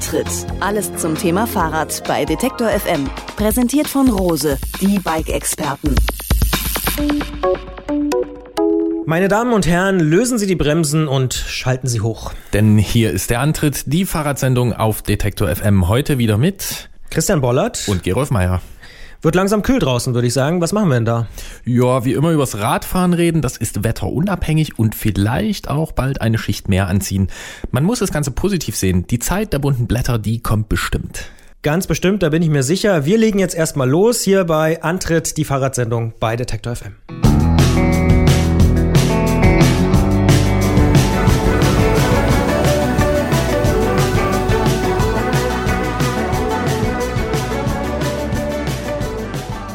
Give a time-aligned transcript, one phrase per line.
[0.00, 0.46] Antritt.
[0.60, 3.06] Alles zum Thema Fahrrad bei Detektor FM.
[3.36, 5.94] Präsentiert von Rose, die Bike-Experten.
[9.04, 12.32] Meine Damen und Herren, lösen Sie die Bremsen und schalten Sie hoch.
[12.54, 15.86] Denn hier ist der Antritt, die Fahrradsendung auf Detektor FM.
[15.86, 18.62] Heute wieder mit Christian Bollert und Gerolf Meyer.
[19.22, 20.62] Wird langsam kühl draußen, würde ich sagen.
[20.62, 21.26] Was machen wir denn da?
[21.66, 26.68] Ja, wie immer übers Radfahren reden, das ist wetterunabhängig und vielleicht auch bald eine Schicht
[26.68, 27.28] mehr anziehen.
[27.70, 29.06] Man muss das Ganze positiv sehen.
[29.08, 31.30] Die Zeit der bunten Blätter, die kommt bestimmt.
[31.62, 33.04] Ganz bestimmt, da bin ich mir sicher.
[33.04, 36.94] Wir legen jetzt erstmal los hier bei Antritt, die Fahrradsendung bei Detektor FM.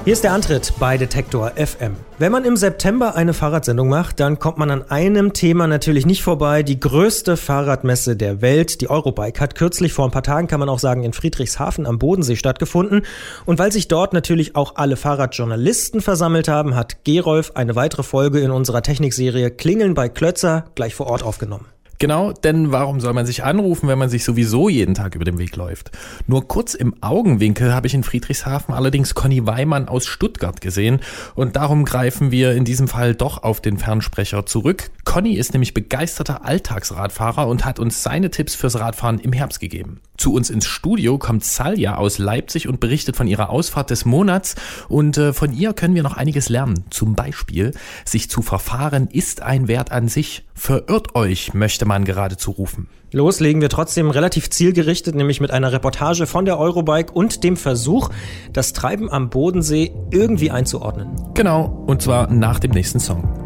[0.06, 1.96] Hier ist der Antritt bei Detektor FM.
[2.20, 6.22] Wenn man im September eine Fahrradsendung macht, dann kommt man an einem Thema natürlich nicht
[6.22, 6.62] vorbei.
[6.62, 10.70] Die größte Fahrradmesse der Welt, die Eurobike, hat kürzlich vor ein paar Tagen, kann man
[10.70, 13.02] auch sagen, in Friedrichshafen am Bodensee stattgefunden.
[13.48, 18.42] Und weil sich dort natürlich auch alle Fahrradjournalisten versammelt haben, hat Gerolf eine weitere Folge
[18.42, 21.66] in unserer Technikserie Klingeln bei Klötzer gleich vor Ort aufgenommen.
[21.98, 25.38] Genau, denn warum soll man sich anrufen, wenn man sich sowieso jeden Tag über den
[25.38, 25.92] Weg läuft?
[26.28, 31.00] Nur kurz im Augenwinkel habe ich in Friedrichshafen allerdings Conny Weimann aus Stuttgart gesehen
[31.36, 34.92] und darum greifen wir in diesem Fall doch auf den Fernsprecher zurück.
[35.06, 40.02] Conny ist nämlich begeisterter Alltagsradfahrer und hat uns seine Tipps fürs Radfahren im Herbst gegeben.
[40.18, 44.56] Zu uns ins Studio kommt Salja aus Leipzig und berichtet von ihrer Ausfahrt des Monats
[44.88, 46.86] und äh, von ihr können wir noch einiges lernen.
[46.90, 47.72] Zum Beispiel,
[48.06, 50.46] sich zu verfahren ist ein Wert an sich.
[50.54, 52.88] Verirrt euch, möchte man geradezu rufen.
[53.12, 58.10] Loslegen wir trotzdem relativ zielgerichtet, nämlich mit einer Reportage von der Eurobike und dem Versuch,
[58.52, 61.10] das Treiben am Bodensee irgendwie einzuordnen.
[61.34, 63.45] Genau, und zwar nach dem nächsten Song.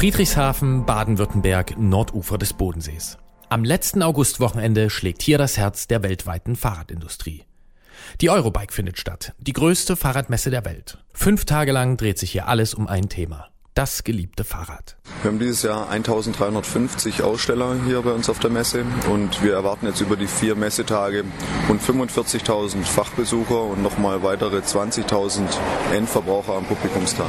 [0.00, 3.18] Friedrichshafen, Baden-Württemberg, Nordufer des Bodensees.
[3.50, 7.44] Am letzten Augustwochenende schlägt hier das Herz der weltweiten Fahrradindustrie.
[8.22, 10.96] Die Eurobike findet statt, die größte Fahrradmesse der Welt.
[11.12, 13.48] Fünf Tage lang dreht sich hier alles um ein Thema.
[13.74, 14.96] Das geliebte Fahrrad.
[15.20, 19.84] Wir haben dieses Jahr 1350 Aussteller hier bei uns auf der Messe und wir erwarten
[19.84, 21.24] jetzt über die vier Messetage
[21.68, 25.42] rund 45.000 Fachbesucher und nochmal weitere 20.000
[25.92, 27.26] Endverbraucher am Publikumstag.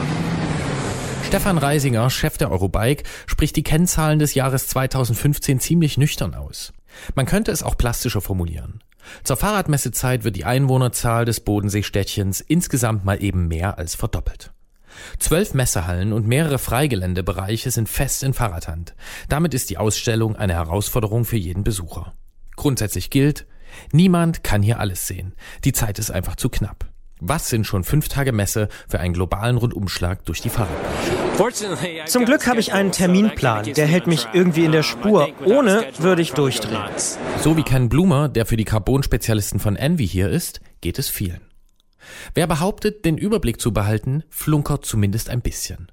[1.31, 6.73] Stefan Reisinger, Chef der Eurobike, spricht die Kennzahlen des Jahres 2015 ziemlich nüchtern aus.
[7.15, 8.83] Man könnte es auch plastischer formulieren.
[9.23, 14.51] Zur Fahrradmessezeit wird die Einwohnerzahl des Bodenseestädtchens insgesamt mal eben mehr als verdoppelt.
[15.19, 18.93] Zwölf Messehallen und mehrere Freigeländebereiche sind fest in Fahrradhand.
[19.29, 22.11] Damit ist die Ausstellung eine Herausforderung für jeden Besucher.
[22.57, 23.47] Grundsätzlich gilt,
[23.93, 25.33] niemand kann hier alles sehen.
[25.63, 26.90] Die Zeit ist einfach zu knapp.
[27.23, 32.07] Was sind schon fünf Tage Messe für einen globalen Rundumschlag durch die Fahrradbranche?
[32.07, 35.29] Zum Glück habe ich einen Terminplan, der hält mich irgendwie in der Spur.
[35.45, 36.81] Ohne würde ich durchdrehen.
[37.43, 41.41] So wie Ken Blumer, der für die Carbon-Spezialisten von Envy hier ist, geht es vielen.
[42.33, 45.91] Wer behauptet, den Überblick zu behalten, flunkert zumindest ein bisschen.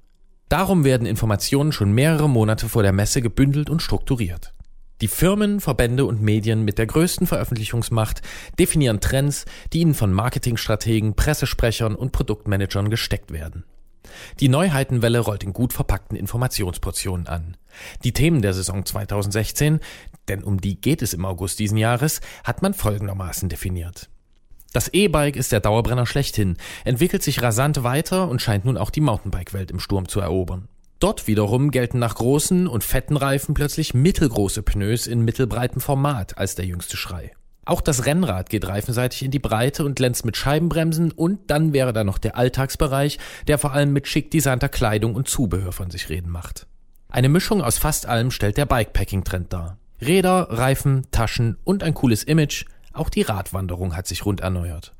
[0.49, 4.55] Darum werden Informationen schon mehrere Monate vor der Messe gebündelt und strukturiert.
[5.01, 8.21] Die Firmen, Verbände und Medien mit der größten Veröffentlichungsmacht
[8.59, 13.63] definieren Trends, die ihnen von Marketingstrategen, Pressesprechern und Produktmanagern gesteckt werden.
[14.39, 17.55] Die Neuheitenwelle rollt in gut verpackten Informationsportionen an.
[18.03, 19.79] Die Themen der Saison 2016,
[20.27, 24.09] denn um die geht es im August diesen Jahres, hat man folgendermaßen definiert.
[24.73, 29.01] Das E-Bike ist der Dauerbrenner schlechthin, entwickelt sich rasant weiter und scheint nun auch die
[29.01, 30.67] Mountainbike-Welt im Sturm zu erobern.
[30.99, 36.55] Dort wiederum gelten nach großen und fetten Reifen plötzlich mittelgroße Pneus in mittelbreitem Format als
[36.55, 37.31] der jüngste Schrei.
[37.63, 41.93] Auch das Rennrad geht reifenseitig in die Breite und glänzt mit Scheibenbremsen und dann wäre
[41.93, 43.17] da noch der Alltagsbereich,
[43.47, 46.67] der vor allem mit schick designter Kleidung und Zubehör von sich reden macht.
[47.07, 49.77] Eine Mischung aus fast allem stellt der Bikepacking-Trend dar.
[50.01, 54.93] Räder, Reifen, Taschen und ein cooles Image, auch die Radwanderung hat sich rund erneuert.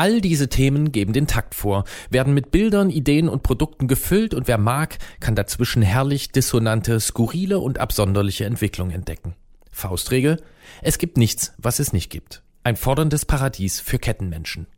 [0.00, 4.48] All diese Themen geben den Takt vor, werden mit Bildern, Ideen und Produkten gefüllt und
[4.48, 9.34] wer mag, kann dazwischen herrlich dissonante, skurrile und absonderliche Entwicklungen entdecken.
[9.70, 10.42] Faustregel,
[10.80, 12.42] es gibt nichts, was es nicht gibt.
[12.64, 14.68] Ein forderndes Paradies für Kettenmenschen.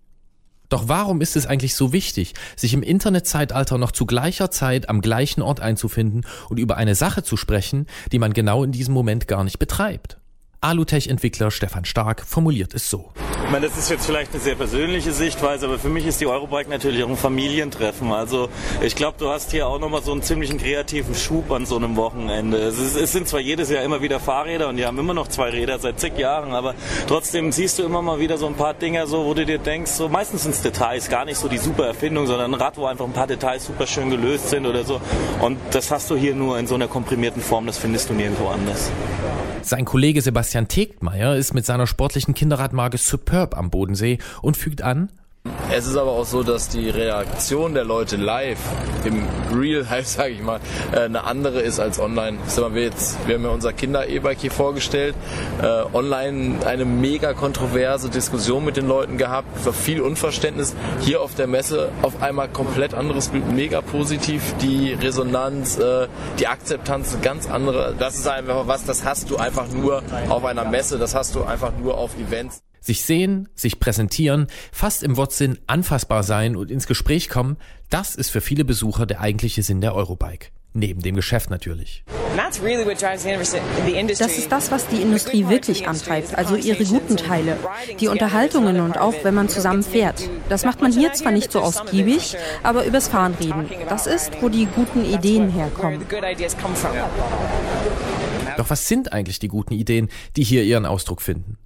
[0.68, 5.00] Doch warum ist es eigentlich so wichtig, sich im Internetzeitalter noch zu gleicher Zeit am
[5.00, 9.28] gleichen Ort einzufinden und über eine Sache zu sprechen, die man genau in diesem Moment
[9.28, 10.18] gar nicht betreibt?
[10.62, 13.10] Alutech-Entwickler Stefan Stark formuliert es so.
[13.44, 16.28] Ich meine, das ist jetzt vielleicht eine sehr persönliche Sichtweise, aber für mich ist die
[16.28, 18.12] Eurobike natürlich auch ein Familientreffen.
[18.12, 18.48] Also
[18.80, 21.96] ich glaube, du hast hier auch nochmal so einen ziemlichen kreativen Schub an so einem
[21.96, 22.58] Wochenende.
[22.58, 25.26] Es, ist, es, sind zwar jedes Jahr immer wieder Fahrräder und die haben immer noch
[25.26, 26.76] zwei Räder seit zig Jahren, aber
[27.08, 29.90] trotzdem siehst du immer mal wieder so ein paar Dinge, so, wo du dir denkst,
[29.90, 32.86] so meistens sind es Details, gar nicht so die super Erfindung, sondern ein Rad, wo
[32.86, 35.00] einfach ein paar Details super schön gelöst sind oder so.
[35.40, 38.46] Und das hast du hier nur in so einer komprimierten Form, das findest du nirgendwo
[38.46, 38.92] anders.
[39.62, 45.08] Sein Kollege Sebastian Tegtmeier ist mit seiner sportlichen Kinderradmarke Superb am Bodensee und fügt an,
[45.74, 48.58] es ist aber auch so, dass die Reaktion der Leute live
[49.04, 49.26] im
[49.58, 50.60] Real Life, sage ich mal,
[50.92, 52.38] äh, eine andere ist als online.
[52.46, 55.14] Sag wir, jetzt, wir haben ja unser Kinder-E-Bike hier vorgestellt,
[55.62, 60.74] äh, online eine mega kontroverse Diskussion mit den Leuten gehabt, viel Unverständnis.
[61.00, 66.06] Hier auf der Messe auf einmal komplett anderes Bild, mega positiv, die Resonanz, äh,
[66.38, 67.94] die Akzeptanz ganz andere.
[67.98, 71.44] Das ist einfach was, das hast du einfach nur auf einer Messe, das hast du
[71.44, 72.62] einfach nur auf Events.
[72.82, 77.56] Sich sehen, sich präsentieren, fast im Wortsinn anfassbar sein und ins Gespräch kommen,
[77.90, 80.48] das ist für viele Besucher der eigentliche Sinn der Eurobike.
[80.74, 82.02] Neben dem Geschäft natürlich.
[82.34, 82.58] Das
[84.38, 87.56] ist das, was die Industrie wirklich antreibt, also ihre guten Teile,
[88.00, 90.28] die Unterhaltungen und auch wenn man zusammen fährt.
[90.48, 93.68] Das macht man hier zwar nicht so ausgiebig, aber übers Fahren reden.
[93.88, 96.04] Das ist, wo die guten Ideen herkommen.
[98.56, 101.58] Doch was sind eigentlich die guten Ideen, die hier ihren Ausdruck finden?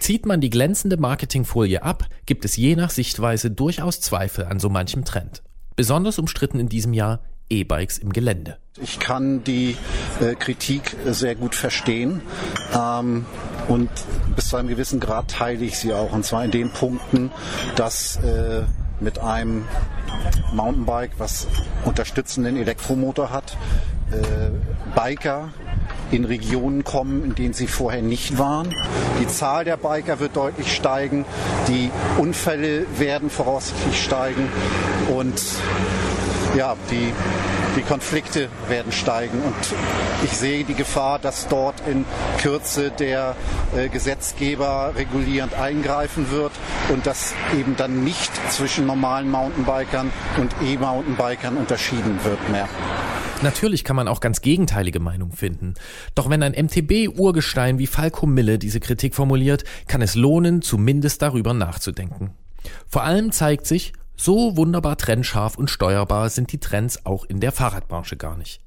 [0.00, 4.70] Zieht man die glänzende Marketingfolie ab, gibt es je nach Sichtweise durchaus Zweifel an so
[4.70, 5.42] manchem Trend.
[5.76, 7.20] Besonders umstritten in diesem Jahr
[7.50, 8.56] E-Bikes im Gelände.
[8.80, 9.76] Ich kann die
[10.20, 12.22] äh, Kritik sehr gut verstehen
[12.74, 13.26] ähm,
[13.68, 13.90] und
[14.34, 16.12] bis zu einem gewissen Grad teile ich sie auch.
[16.12, 17.30] Und zwar in den Punkten,
[17.76, 18.62] dass äh,
[19.00, 19.66] mit einem
[20.54, 21.46] Mountainbike, was
[21.84, 23.58] unterstützenden Elektromotor hat,
[24.12, 24.50] äh,
[24.94, 25.52] Biker
[26.10, 28.74] in Regionen kommen, in denen sie vorher nicht waren.
[29.20, 31.24] Die Zahl der Biker wird deutlich steigen,
[31.68, 34.48] die Unfälle werden voraussichtlich steigen
[35.14, 35.40] und
[36.56, 37.12] ja, die,
[37.76, 39.40] die Konflikte werden steigen.
[39.42, 39.54] Und
[40.24, 42.04] ich sehe die Gefahr, dass dort in
[42.38, 43.36] Kürze der
[43.76, 46.52] äh, Gesetzgeber regulierend eingreifen wird
[46.92, 52.68] und dass eben dann nicht zwischen normalen Mountainbikern und E-Mountainbikern unterschieden wird mehr.
[53.42, 55.74] Natürlich kann man auch ganz gegenteilige Meinungen finden.
[56.14, 61.54] Doch wenn ein MTB-Urgestein wie Falco Mille diese Kritik formuliert, kann es lohnen, zumindest darüber
[61.54, 62.34] nachzudenken.
[62.86, 67.52] Vor allem zeigt sich, so wunderbar trennscharf und steuerbar sind die Trends auch in der
[67.52, 68.60] Fahrradbranche gar nicht.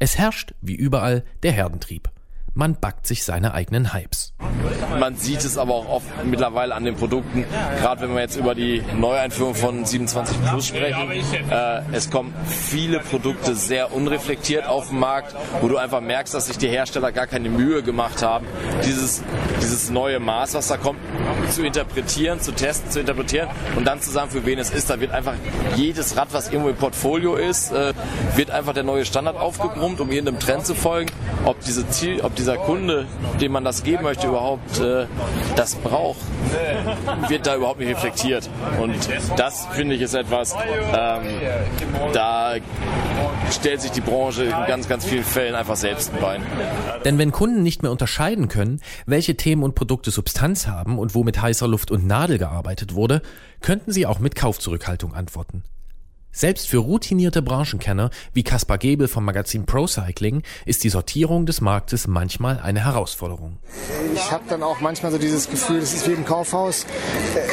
[0.00, 2.10] Es herrscht, wie überall, der Herdentrieb
[2.56, 4.32] man backt sich seine eigenen Hypes.
[4.98, 7.44] Man sieht es aber auch oft mittlerweile an den Produkten,
[7.78, 11.10] gerade wenn wir jetzt über die Neueinführung von 27 Plus sprechen.
[11.50, 16.46] Äh, es kommen viele Produkte sehr unreflektiert auf den Markt, wo du einfach merkst, dass
[16.46, 18.46] sich die Hersteller gar keine Mühe gemacht haben,
[18.86, 19.22] dieses,
[19.60, 20.98] dieses neue Maß, was da kommt,
[21.50, 24.88] zu interpretieren, zu testen, zu interpretieren und dann zu sagen, für wen es ist.
[24.88, 25.34] Da wird einfach
[25.74, 27.92] jedes Rad, was irgendwo im Portfolio ist, äh,
[28.34, 31.12] wird einfach der neue Standard aufgebrummt, um irgendeinem Trend zu folgen.
[31.44, 33.06] Ob diese Ziel, ob diese dieser Kunde,
[33.40, 35.06] dem man das geben möchte, überhaupt äh,
[35.56, 36.20] das braucht,
[37.26, 38.48] wird da überhaupt nicht reflektiert.
[38.80, 38.94] Und
[39.36, 41.40] das finde ich ist etwas, ähm,
[42.12, 42.54] da
[43.50, 46.42] stellt sich die Branche in ganz, ganz vielen Fällen einfach selbst ein Bein.
[47.04, 51.24] Denn wenn Kunden nicht mehr unterscheiden können, welche Themen und Produkte Substanz haben und wo
[51.24, 53.22] mit heißer Luft und Nadel gearbeitet wurde,
[53.60, 55.64] könnten sie auch mit Kaufzurückhaltung antworten.
[56.36, 62.08] Selbst für routinierte Branchenkenner wie Kaspar Gebel vom Magazin Procycling ist die Sortierung des Marktes
[62.08, 63.56] manchmal eine Herausforderung.
[64.14, 66.84] Ich habe dann auch manchmal so dieses Gefühl, es ist wie im Kaufhaus.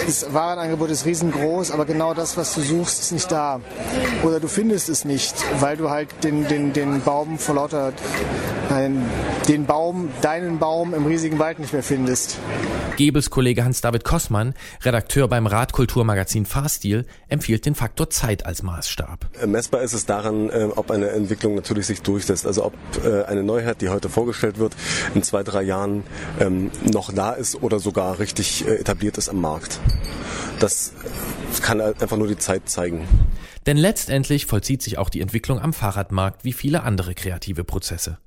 [0.05, 3.61] Das Warenangebot ist riesengroß, aber genau das, was du suchst, ist nicht da.
[4.21, 7.93] Oder du findest es nicht, weil du halt den, den, den Baum vor lauter
[9.47, 12.37] den Baum, deinen Baum im riesigen Wald nicht mehr findest.
[12.95, 19.27] Gebels Kollege Hans-David Kossmann, Redakteur beim Radkulturmagazin Fahrstil, empfiehlt den Faktor Zeit als Maßstab.
[19.41, 22.45] Äh, messbar ist es daran, äh, ob eine Entwicklung natürlich sich durchsetzt.
[22.45, 22.73] Also ob
[23.05, 24.75] äh, eine Neuheit, die heute vorgestellt wird,
[25.13, 26.03] in zwei, drei Jahren
[26.39, 29.79] ähm, noch da ist oder sogar richtig etabliert ist am Markt.
[30.59, 30.93] Das
[31.61, 33.07] kann einfach nur die Zeit zeigen.
[33.65, 38.17] Denn letztendlich vollzieht sich auch die Entwicklung am Fahrradmarkt wie viele andere kreative Prozesse.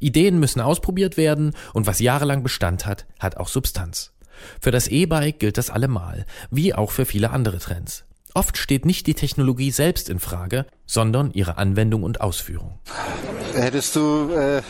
[0.00, 4.12] Ideen müssen ausprobiert werden und was jahrelang Bestand hat, hat auch Substanz.
[4.60, 8.04] Für das E-Bike gilt das allemal, wie auch für viele andere Trends.
[8.34, 12.78] Oft steht nicht die Technologie selbst in Frage, sondern ihre Anwendung und Ausführung.
[13.54, 14.60] Hättest du äh,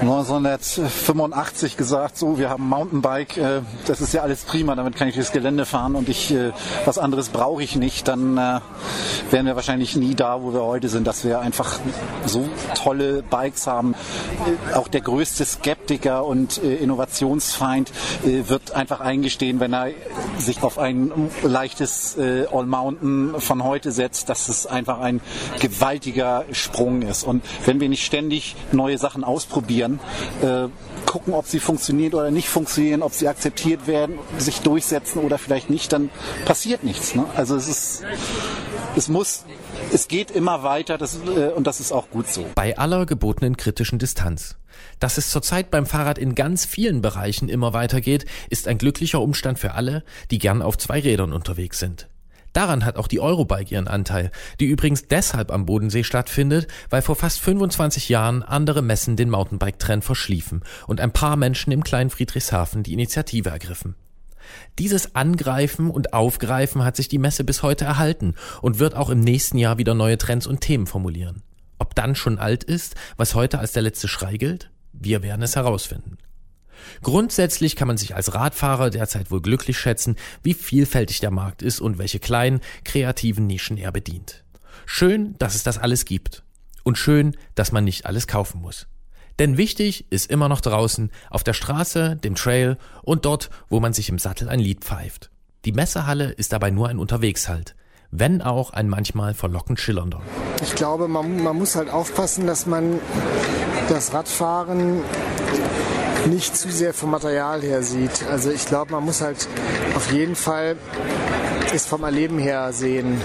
[0.00, 5.14] 1985 gesagt, so, wir haben Mountainbike, äh, das ist ja alles prima, damit kann ich
[5.14, 6.50] durchs Gelände fahren und ich, äh,
[6.84, 8.60] was anderes brauche ich nicht, dann äh,
[9.30, 11.78] wären wir wahrscheinlich nie da, wo wir heute sind, dass wir einfach
[12.26, 13.94] so tolle Bikes haben.
[14.72, 17.90] Äh, auch der größte Skeptiker und äh, Innovationsfeind
[18.24, 19.90] äh, wird einfach eingestehen, wenn er
[20.38, 25.20] sich auf ein leichtes All Mountain von heute setzt, dass es einfach ein
[25.60, 27.24] gewaltiger Sprung ist.
[27.24, 30.00] Und wenn wir nicht ständig neue Sachen ausprobieren,
[30.42, 30.68] äh,
[31.06, 35.70] gucken, ob sie funktionieren oder nicht funktionieren, ob sie akzeptiert werden, sich durchsetzen oder vielleicht
[35.70, 36.10] nicht, dann
[36.44, 37.14] passiert nichts.
[37.14, 37.24] Ne?
[37.34, 38.04] Also es ist,
[38.96, 39.44] es muss,
[39.92, 42.44] es geht immer weiter das, äh, und das ist auch gut so.
[42.54, 44.56] Bei aller gebotenen kritischen Distanz.
[45.00, 49.58] Dass es zurzeit beim Fahrrad in ganz vielen Bereichen immer weitergeht, ist ein glücklicher Umstand
[49.58, 52.08] für alle, die gern auf zwei Rädern unterwegs sind.
[52.56, 57.14] Daran hat auch die Eurobike ihren Anteil, die übrigens deshalb am Bodensee stattfindet, weil vor
[57.14, 62.82] fast 25 Jahren andere Messen den Mountainbike-Trend verschliefen und ein paar Menschen im kleinen Friedrichshafen
[62.82, 63.94] die Initiative ergriffen.
[64.78, 69.20] Dieses Angreifen und Aufgreifen hat sich die Messe bis heute erhalten und wird auch im
[69.20, 71.42] nächsten Jahr wieder neue Trends und Themen formulieren.
[71.78, 74.70] Ob dann schon alt ist, was heute als der letzte Schrei gilt?
[74.94, 76.16] Wir werden es herausfinden.
[77.02, 81.80] Grundsätzlich kann man sich als Radfahrer derzeit wohl glücklich schätzen, wie vielfältig der Markt ist
[81.80, 84.44] und welche kleinen, kreativen Nischen er bedient.
[84.84, 86.42] Schön, dass es das alles gibt.
[86.84, 88.86] Und schön, dass man nicht alles kaufen muss.
[89.38, 93.92] Denn wichtig ist immer noch draußen, auf der Straße, dem Trail und dort, wo man
[93.92, 95.30] sich im Sattel ein Lied pfeift.
[95.64, 97.74] Die Messehalle ist dabei nur ein Unterwegshalt,
[98.10, 100.22] wenn auch ein manchmal verlockend schillernder.
[100.62, 102.98] Ich glaube, man, man muss halt aufpassen, dass man
[103.88, 105.00] das Radfahren
[106.26, 108.24] nicht zu sehr vom Material her sieht.
[108.30, 109.48] Also ich glaube, man muss halt
[109.94, 110.76] auf jeden Fall
[111.74, 113.20] es vom Erleben her sehen.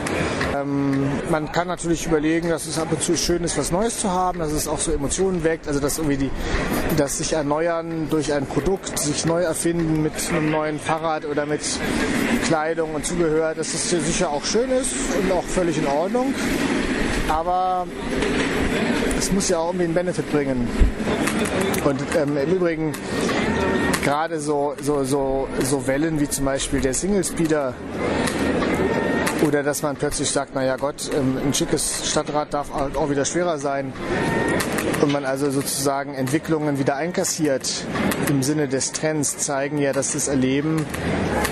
[0.56, 4.12] Ähm, man kann natürlich überlegen, dass es ab und zu schön ist, was Neues zu
[4.12, 6.32] haben, dass es auch so Emotionen weckt, also dass irgendwie die,
[6.98, 11.62] das sich erneuern durch ein Produkt, sich neu erfinden mit einem neuen Fahrrad oder mit
[12.46, 16.34] Kleidung und Zubehör, dass es sicher auch schön ist und auch völlig in Ordnung.
[17.30, 17.88] Aber
[19.18, 20.68] es muss ja auch irgendwie einen Benefit bringen.
[21.86, 22.94] Und ähm, im Übrigen
[24.04, 27.74] gerade so, so, so, so Wellen wie zum Beispiel der Single Speeder
[29.48, 33.58] oder dass man plötzlich sagt, naja Gott, ähm, ein schickes Stadtrad darf auch wieder schwerer
[33.58, 33.94] sein.
[35.02, 37.86] Und man also sozusagen Entwicklungen wieder einkassiert
[38.30, 40.86] im Sinne des Trends, zeigen ja, dass das Erleben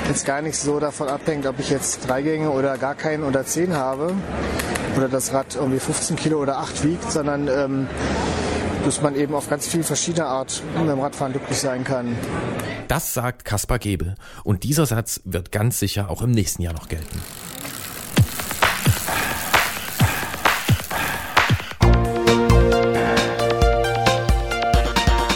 [0.08, 3.46] jetzt gar nicht so davon abhängt, ob ich jetzt drei Gänge oder gar keinen oder
[3.46, 4.14] zehn habe
[4.96, 7.88] oder das Rad irgendwie 15 Kilo oder 8 wiegt, sondern ähm,
[8.86, 12.16] dass man eben auf ganz viel verschiedene Art mit dem Radfahren glücklich sein kann.
[12.88, 16.88] Das sagt Kaspar Gebel und dieser Satz wird ganz sicher auch im nächsten Jahr noch
[16.88, 17.22] gelten.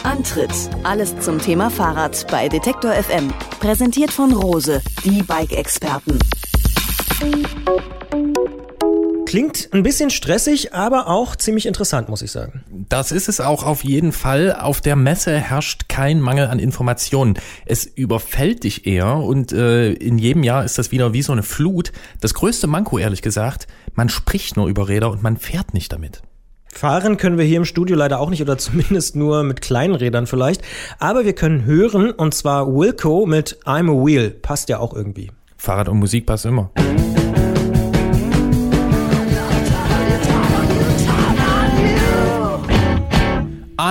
[0.03, 0.51] Antritt.
[0.83, 3.31] Alles zum Thema Fahrrad bei Detektor FM.
[3.59, 6.17] Präsentiert von Rose, die Bike-Experten.
[9.33, 12.63] Klingt ein bisschen stressig, aber auch ziemlich interessant, muss ich sagen.
[12.87, 14.53] Das ist es auch auf jeden Fall.
[14.53, 17.33] Auf der Messe herrscht kein Mangel an Informationen.
[17.65, 21.41] Es überfällt dich eher und äh, in jedem Jahr ist das wieder wie so eine
[21.41, 21.91] Flut.
[22.21, 26.21] Das größte Manko, ehrlich gesagt, man spricht nur über Räder und man fährt nicht damit.
[26.67, 30.27] Fahren können wir hier im Studio leider auch nicht oder zumindest nur mit kleinen Rädern
[30.27, 30.61] vielleicht.
[30.99, 34.29] Aber wir können hören und zwar Wilco mit I'm a Wheel.
[34.29, 35.31] Passt ja auch irgendwie.
[35.57, 36.69] Fahrrad und Musik passt immer.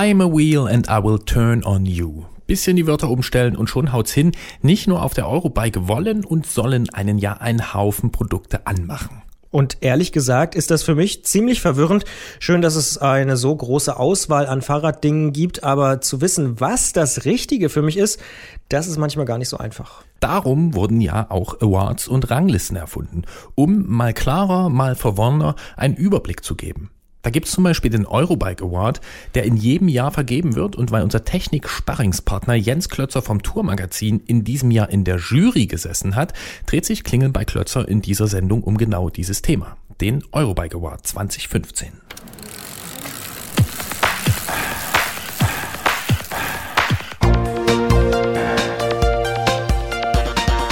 [0.03, 2.25] I'm a wheel and I will turn on you.
[2.45, 4.33] Bisschen die Wörter umstellen und schon haut's hin.
[4.61, 9.21] Nicht nur auf der Eurobike wollen und sollen einen ja einen Haufen Produkte anmachen.
[9.49, 12.03] Und ehrlich gesagt ist das für mich ziemlich verwirrend.
[12.39, 17.23] Schön, dass es eine so große Auswahl an Fahrraddingen gibt, aber zu wissen, was das
[17.23, 18.19] Richtige für mich ist,
[18.67, 20.03] das ist manchmal gar nicht so einfach.
[20.19, 23.21] Darum wurden ja auch Awards und Ranglisten erfunden,
[23.55, 26.89] um mal klarer, mal verworrener einen Überblick zu geben.
[27.23, 28.99] Da gibt es zum Beispiel den Eurobike Award,
[29.33, 34.43] der in jedem Jahr vergeben wird und weil unser Technik-Sparringspartner Jens Klötzer vom Tourmagazin in
[34.43, 36.33] diesem Jahr in der Jury gesessen hat,
[36.65, 41.07] dreht sich Klingeln bei Klötzer in dieser Sendung um genau dieses Thema, den Eurobike Award
[41.07, 41.93] 2015.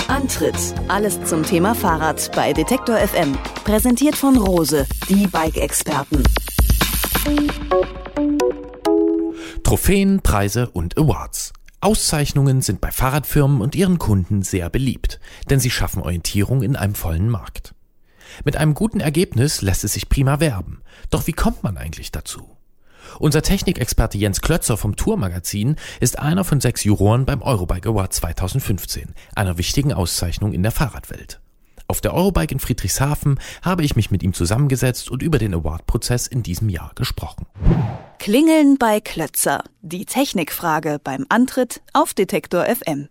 [0.10, 0.55] Antritt.
[0.89, 3.38] Alles zum Thema Fahrrad bei Detektor FM.
[3.63, 6.24] Präsentiert von Rose, die Bike-Experten.
[9.63, 11.54] Trophäen, Preise und Awards.
[11.80, 16.96] Auszeichnungen sind bei Fahrradfirmen und ihren Kunden sehr beliebt, denn sie schaffen Orientierung in einem
[16.96, 17.74] vollen Markt.
[18.46, 20.82] Mit einem guten Ergebnis lässt es sich prima werben.
[21.10, 22.58] Doch wie kommt man eigentlich dazu?
[23.20, 29.13] Unser Technikexperte Jens Klötzer vom Tourmagazin ist einer von sechs Juroren beim Eurobike Award 2015,
[29.36, 31.40] einer wichtigen Auszeichnung in der Fahrradwelt.
[31.91, 36.25] Auf der Eurobike in Friedrichshafen habe ich mich mit ihm zusammengesetzt und über den Award-Prozess
[36.25, 37.48] in diesem Jahr gesprochen.
[38.17, 39.65] Klingeln bei Klötzer.
[39.81, 43.10] Die Technikfrage beim Antritt auf Detektor FM.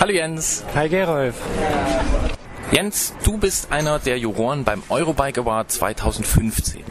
[0.00, 0.64] Hallo Jens.
[0.74, 1.36] Hi Gerolf.
[2.72, 6.82] Jens, du bist einer der Juroren beim Eurobike Award 2015.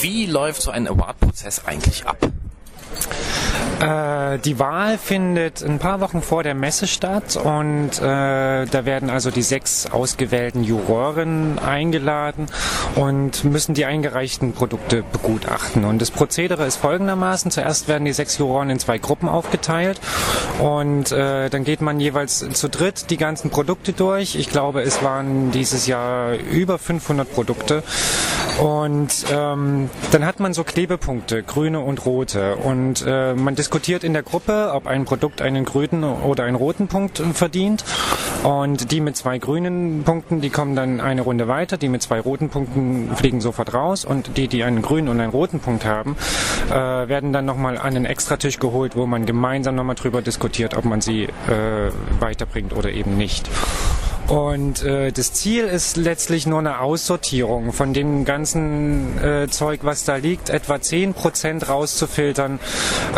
[0.00, 2.18] Wie läuft so ein Award-Prozess eigentlich ab?
[3.80, 9.08] Äh, die Wahl findet ein paar Wochen vor der Messe statt und äh, da werden
[9.08, 12.46] also die sechs ausgewählten Juroren eingeladen
[12.96, 15.84] und müssen die eingereichten Produkte begutachten.
[15.84, 17.50] Und das Prozedere ist folgendermaßen.
[17.52, 20.00] Zuerst werden die sechs Juroren in zwei Gruppen aufgeteilt
[20.58, 24.34] und äh, dann geht man jeweils zu dritt die ganzen Produkte durch.
[24.34, 27.84] Ich glaube, es waren dieses Jahr über 500 Produkte
[28.58, 34.12] und ähm, dann hat man so Klebepunkte, grüne und rote und äh, man diskutiert in
[34.12, 37.84] der Gruppe, ob ein Produkt einen grünen oder einen roten Punkt verdient.
[38.42, 41.76] Und die mit zwei grünen Punkten, die kommen dann eine Runde weiter.
[41.76, 44.04] Die mit zwei roten Punkten fliegen sofort raus.
[44.04, 46.16] Und die, die einen grünen und einen roten Punkt haben,
[46.70, 50.84] äh, werden dann nochmal an einen Extratisch geholt, wo man gemeinsam nochmal drüber diskutiert, ob
[50.84, 51.30] man sie äh,
[52.20, 53.48] weiterbringt oder eben nicht.
[54.28, 60.04] Und äh, das Ziel ist letztlich nur eine Aussortierung von dem ganzen äh, Zeug, was
[60.04, 62.60] da liegt, etwa zehn Prozent rauszufiltern,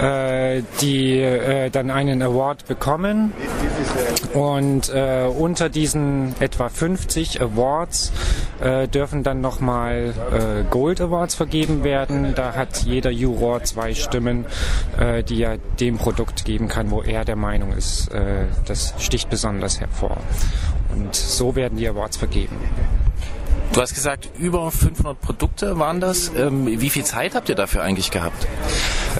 [0.00, 3.32] äh, die äh, dann einen Award bekommen.
[4.34, 8.12] Und äh, unter diesen etwa 50 Awards
[8.60, 12.34] äh, dürfen dann nochmal äh, Gold Awards vergeben werden.
[12.36, 14.46] Da hat jeder Juror zwei Stimmen,
[14.96, 19.28] äh, die er dem Produkt geben kann, wo er der Meinung ist, äh, das sticht
[19.28, 20.18] besonders hervor.
[20.96, 22.56] Und so werden die Awards vergeben.
[23.72, 26.32] Du hast gesagt, über 500 Produkte waren das.
[26.36, 28.48] Ähm, wie viel Zeit habt ihr dafür eigentlich gehabt?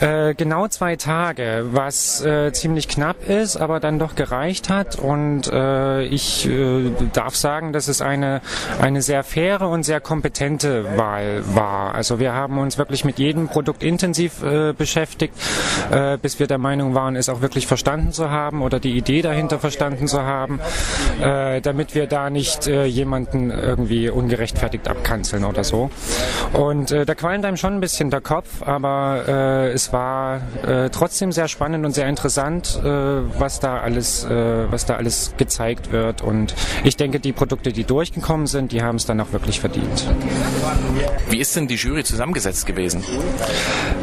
[0.00, 4.98] Äh, genau zwei Tage, was äh, ziemlich knapp ist, aber dann doch gereicht hat.
[4.98, 8.40] Und äh, ich äh, darf sagen, dass es eine,
[8.80, 11.94] eine sehr faire und sehr kompetente Wahl war.
[11.94, 15.34] Also wir haben uns wirklich mit jedem Produkt intensiv äh, beschäftigt,
[15.92, 19.22] äh, bis wir der Meinung waren, es auch wirklich verstanden zu haben oder die Idee
[19.22, 20.60] dahinter verstanden zu haben,
[21.20, 25.90] damit wir da nicht jemanden irgendwie ungerecht gerechtfertigt abkanzeln oder so.
[26.54, 30.88] Und äh, da qualmt einem schon ein bisschen der Kopf, aber äh, es war äh,
[30.88, 32.88] trotzdem sehr spannend und sehr interessant, äh,
[33.38, 34.30] was da alles, äh,
[34.70, 36.22] was da alles gezeigt wird.
[36.22, 40.08] Und ich denke, die Produkte, die durchgekommen sind, die haben es dann auch wirklich verdient.
[41.28, 43.04] Wie ist denn die Jury zusammengesetzt gewesen?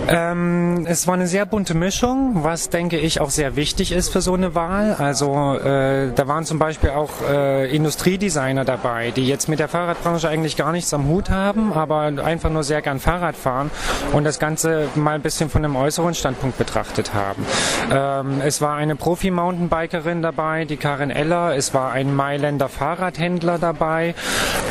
[0.07, 4.21] Ähm, es war eine sehr bunte Mischung, was denke ich auch sehr wichtig ist für
[4.21, 4.93] so eine Wahl.
[4.93, 10.26] Also äh, da waren zum Beispiel auch äh, Industriedesigner dabei, die jetzt mit der Fahrradbranche
[10.27, 13.71] Branche eigentlich gar nichts am Hut haben, aber einfach nur sehr gern Fahrrad fahren
[14.13, 17.45] und das Ganze mal ein bisschen von einem äußeren Standpunkt betrachtet haben.
[17.91, 24.15] Ähm, es war eine Profi-Mountainbikerin dabei, die Karin Eller, es war ein Mailänder Fahrradhändler dabei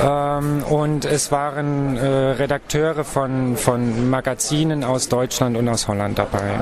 [0.02, 6.60] ähm, und es waren äh, Redakteure von, von Magazinen aus Deutschland und aus Holland dabei.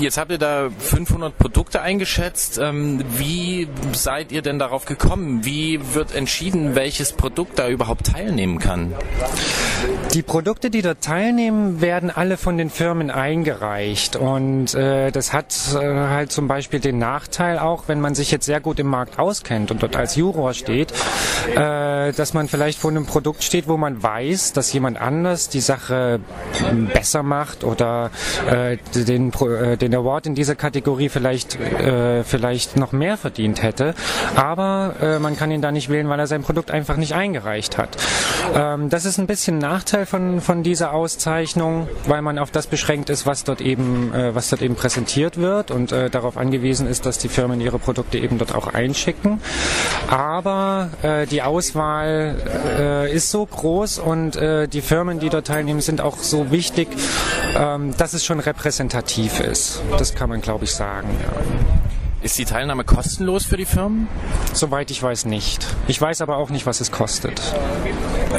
[0.00, 2.58] Jetzt habt ihr da 500 Produkte eingeschätzt.
[2.58, 5.44] Ähm, wie seid ihr denn darauf gekommen?
[5.44, 8.94] Wie wird entschieden, welches Produkt da überhaupt teilnehmen kann?
[10.14, 14.16] Die Produkte, die dort teilnehmen, werden alle von den Firmen eingereicht.
[14.16, 18.46] Und äh, das hat äh, halt zum Beispiel den Nachteil auch, wenn man sich jetzt
[18.46, 20.92] sehr gut im Markt auskennt und dort als Juror steht,
[21.54, 25.60] äh, dass man vielleicht vor einem Produkt steht, wo man weiß, dass jemand anders die
[25.60, 26.20] Sache
[26.92, 28.10] besser macht oder
[28.50, 33.62] äh, den, äh, äh, den Award in dieser Kategorie vielleicht, äh, vielleicht noch mehr verdient
[33.62, 33.94] hätte.
[34.36, 37.78] Aber äh, man kann ihn da nicht wählen, weil er sein Produkt einfach nicht eingereicht
[37.78, 37.96] hat.
[38.54, 42.66] Ähm, das ist ein bisschen ein Nachteil von, von dieser Auszeichnung, weil man auf das
[42.66, 46.86] beschränkt ist, was dort eben, äh, was dort eben präsentiert wird und äh, darauf angewiesen
[46.86, 49.40] ist, dass die Firmen ihre Produkte eben dort auch einschicken.
[50.08, 52.36] Aber äh, die Auswahl
[52.78, 56.88] äh, ist so groß und äh, die Firmen, die dort teilnehmen, sind auch so wichtig,
[57.56, 59.57] ähm, dass es schon repräsentativ ist.
[59.98, 61.08] Das kann man, glaube ich, sagen.
[61.22, 61.87] Ja.
[62.20, 64.08] Ist die Teilnahme kostenlos für die Firmen?
[64.52, 65.64] Soweit ich weiß nicht.
[65.86, 67.40] Ich weiß aber auch nicht, was es kostet.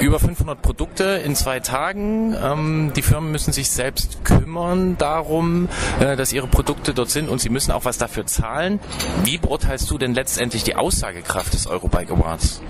[0.01, 2.35] Über 500 Produkte in zwei Tagen.
[2.43, 5.69] Ähm, die Firmen müssen sich selbst kümmern darum,
[6.01, 8.81] äh, dass ihre Produkte dort sind und sie müssen auch was dafür zahlen.
[9.23, 12.61] Wie beurteilst du denn letztendlich die Aussagekraft des Eurobike Awards?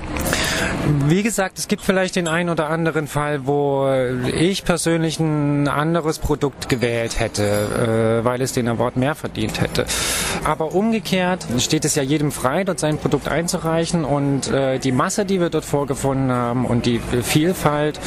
[1.08, 3.92] Wie gesagt, es gibt vielleicht den einen oder anderen Fall, wo
[4.32, 9.86] ich persönlich ein anderes Produkt gewählt hätte, äh, weil es den Award mehr verdient hätte.
[10.44, 11.48] Aber umgekehrt Umgekehrt.
[11.60, 14.04] Steht es ja jedem frei, dort sein Produkt einzureichen.
[14.04, 18.02] Und äh, die Masse, die wir dort vorgefunden haben und die Vielfalt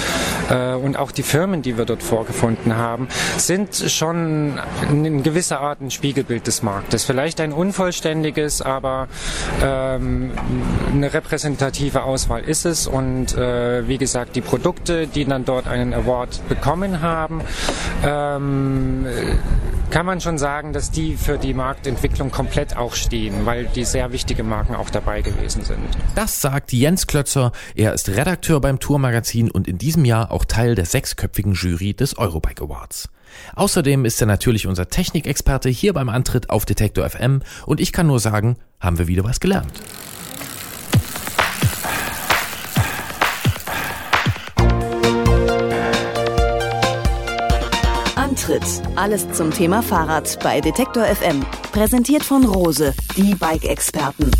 [0.51, 5.81] äh, und auch die Firmen, die wir dort vorgefunden haben, sind schon in gewisser Art
[5.81, 7.05] ein Spiegelbild des Marktes.
[7.05, 9.09] Vielleicht ein unvollständiges, aber
[9.65, 10.33] ähm,
[10.93, 12.87] eine repräsentative Auswahl ist es.
[12.87, 17.41] Und äh, wie gesagt, die Produkte, die dann dort einen Award bekommen haben,
[18.05, 19.07] ähm,
[19.93, 24.11] kann man schon sagen, dass die für die Marktentwicklung komplett auch stehen, weil die sehr
[24.11, 25.85] wichtige Marken auch dabei gewesen sind.
[26.15, 27.53] Das sagt Jens Klötzer.
[27.75, 32.17] Er ist Redakteur beim Tourmagazin und in diesem Jahr auch Teil der sechsköpfigen Jury des
[32.17, 33.11] Eurobike Awards.
[33.55, 38.07] Außerdem ist er natürlich unser Technikexperte hier beim Antritt auf Detektor FM und ich kann
[38.07, 39.73] nur sagen, haben wir wieder was gelernt.
[48.53, 48.83] Antritt.
[48.97, 51.45] Alles zum Thema Fahrrad bei Detektor FM.
[51.73, 54.31] Präsentiert von Rose, die Bike-Experten.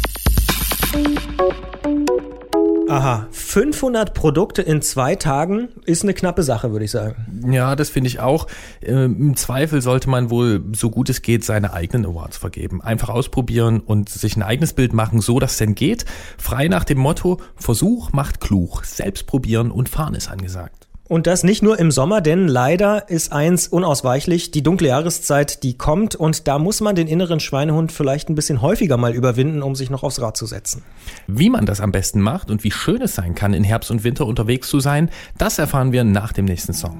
[2.89, 7.51] Aha, 500 Produkte in zwei Tagen ist eine knappe Sache, würde ich sagen.
[7.51, 8.49] Ja, das finde ich auch.
[8.83, 12.83] Ähm, Im Zweifel sollte man wohl, so gut es geht, seine eigenen Awards vergeben.
[12.83, 16.05] Einfach ausprobieren und sich ein eigenes Bild machen, so dass es denn geht.
[16.37, 18.85] Frei nach dem Motto, Versuch macht klug.
[18.85, 20.89] Selbst probieren und fahren ist angesagt.
[21.13, 25.77] Und das nicht nur im Sommer, denn leider ist eins unausweichlich, die dunkle Jahreszeit, die
[25.77, 29.75] kommt und da muss man den inneren Schweinehund vielleicht ein bisschen häufiger mal überwinden, um
[29.75, 30.83] sich noch aufs Rad zu setzen.
[31.27, 34.05] Wie man das am besten macht und wie schön es sein kann, in Herbst und
[34.05, 36.97] Winter unterwegs zu sein, das erfahren wir nach dem nächsten Song.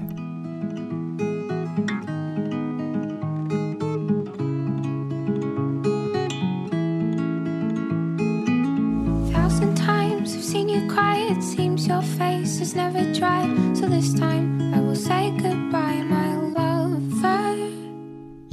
[9.33, 13.43] Thousand times I've seen you cry, it seems your face is never dry.
[13.73, 16.42] So this time I will say goodbye, my.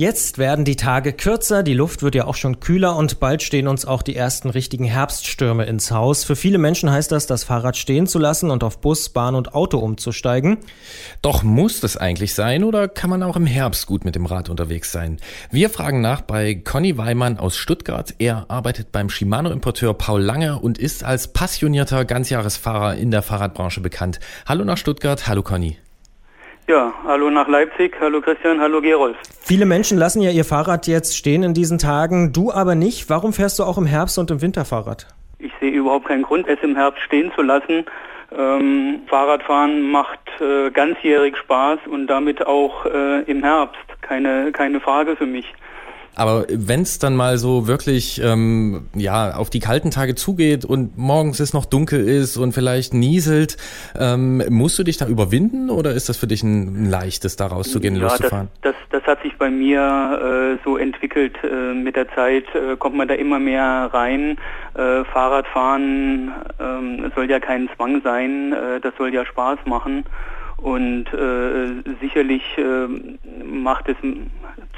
[0.00, 3.68] Jetzt werden die Tage kürzer, die Luft wird ja auch schon kühler und bald stehen
[3.68, 6.24] uns auch die ersten richtigen Herbststürme ins Haus.
[6.24, 9.54] Für viele Menschen heißt das, das Fahrrad stehen zu lassen und auf Bus, Bahn und
[9.54, 10.56] Auto umzusteigen.
[11.20, 14.48] Doch muss das eigentlich sein oder kann man auch im Herbst gut mit dem Rad
[14.48, 15.18] unterwegs sein?
[15.50, 18.14] Wir fragen nach bei Conny Weimann aus Stuttgart.
[18.16, 24.18] Er arbeitet beim Shimano-Importeur Paul Lange und ist als passionierter Ganzjahresfahrer in der Fahrradbranche bekannt.
[24.46, 25.76] Hallo nach Stuttgart, hallo Conny.
[26.70, 29.16] Ja, hallo nach Leipzig, hallo Christian, hallo Gerolf.
[29.40, 33.10] Viele Menschen lassen ja ihr Fahrrad jetzt stehen in diesen Tagen, du aber nicht.
[33.10, 35.08] Warum fährst du auch im Herbst und im Winter Fahrrad?
[35.40, 37.86] Ich sehe überhaupt keinen Grund, es im Herbst stehen zu lassen.
[38.30, 43.80] Ähm, Fahrradfahren macht äh, ganzjährig Spaß und damit auch äh, im Herbst.
[44.02, 45.52] Keine, keine Frage für mich.
[46.14, 50.98] Aber wenn es dann mal so wirklich ähm, ja auf die kalten Tage zugeht und
[50.98, 53.56] morgens es noch dunkel ist und vielleicht nieselt,
[53.98, 57.46] ähm, musst du dich da überwinden oder ist das für dich ein, ein leichtes, da
[57.46, 58.48] rauszugehen, ja, loszufahren?
[58.62, 61.36] Das, das, das hat sich bei mir äh, so entwickelt.
[61.42, 64.38] Äh, mit der Zeit äh, kommt man da immer mehr rein.
[64.74, 70.04] Äh, Fahrradfahren ähm, soll ja kein Zwang sein, äh, das soll ja Spaß machen.
[70.62, 72.86] Und äh, sicherlich äh,
[73.44, 73.96] macht es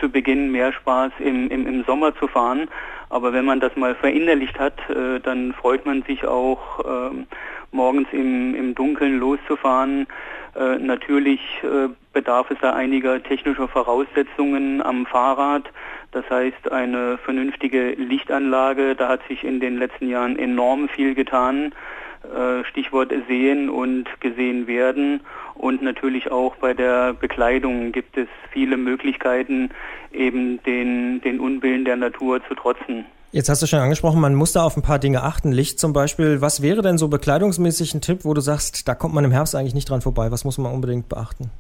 [0.01, 2.69] zu Beginn mehr Spaß, im, im, im Sommer zu fahren.
[3.09, 7.25] Aber wenn man das mal verinnerlicht hat, äh, dann freut man sich auch, äh,
[7.73, 10.07] morgens im, im Dunkeln loszufahren.
[10.55, 15.65] Äh, natürlich äh, bedarf es da einiger technischer Voraussetzungen am Fahrrad.
[16.13, 21.75] Das heißt, eine vernünftige Lichtanlage, da hat sich in den letzten Jahren enorm viel getan.
[22.23, 25.21] Äh, Stichwort sehen und gesehen werden.
[25.55, 29.71] Und natürlich auch bei der Bekleidung gibt es viele Möglichkeiten,
[30.13, 33.07] eben den, den Unbillen der Natur zu trotzen.
[33.33, 35.51] Jetzt hast du schon angesprochen, man muss da auf ein paar Dinge achten.
[35.51, 36.41] Licht zum Beispiel.
[36.43, 39.57] Was wäre denn so bekleidungsmäßig ein Tipp, wo du sagst, da kommt man im Herbst
[39.57, 40.31] eigentlich nicht dran vorbei?
[40.31, 41.51] Was muss man unbedingt beachten?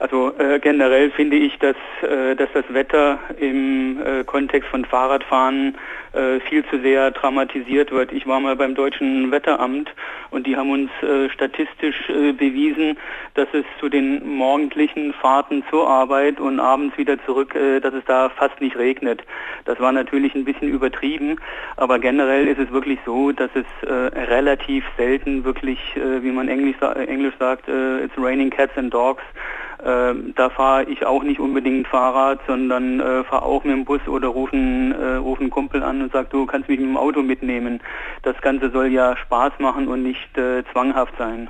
[0.00, 5.76] Also äh, generell finde ich, dass, äh, dass das Wetter im äh, Kontext von Fahrradfahren
[6.12, 8.12] äh, viel zu sehr dramatisiert wird.
[8.12, 9.92] Ich war mal beim deutschen Wetteramt
[10.30, 12.96] und die haben uns äh, statistisch äh, bewiesen,
[13.34, 18.28] dass es zu den morgendlichen Fahrten zur Arbeit und abends wieder zurück, dass es da
[18.30, 19.22] fast nicht regnet.
[19.64, 21.36] Das war natürlich ein bisschen übertrieben,
[21.76, 27.34] aber generell ist es wirklich so, dass es relativ selten wirklich, wie man Englisch, Englisch
[27.38, 29.22] sagt, it's raining cats and dogs,
[29.84, 34.28] da fahre ich auch nicht unbedingt Fahrrad, sondern äh, fahre auch mit dem Bus oder
[34.28, 37.80] rufen, äh, rufen einen Kumpel an und sage, du kannst mich mit dem Auto mitnehmen.
[38.22, 41.48] Das Ganze soll ja Spaß machen und nicht äh, zwanghaft sein.